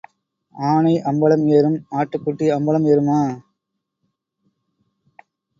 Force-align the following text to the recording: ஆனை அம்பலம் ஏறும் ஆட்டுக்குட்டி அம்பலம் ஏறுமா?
ஆனை 0.55 0.93
அம்பலம் 1.09 1.43
ஏறும் 1.57 1.77
ஆட்டுக்குட்டி 1.99 2.47
அம்பலம் 2.57 2.87
ஏறுமா? 2.87 3.21